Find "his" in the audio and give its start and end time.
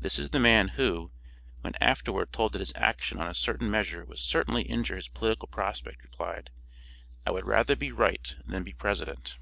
2.60-2.72, 4.96-5.08